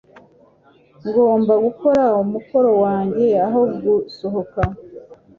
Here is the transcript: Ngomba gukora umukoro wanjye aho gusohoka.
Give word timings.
Ngomba 1.07 1.53
gukora 1.65 2.03
umukoro 2.23 2.71
wanjye 2.83 3.25
aho 3.45 3.61
gusohoka. 3.83 4.61